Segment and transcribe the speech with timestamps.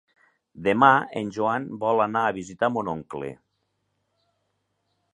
[0.67, 0.89] Demà
[1.21, 3.33] en Joan vol anar a visitar mon oncle.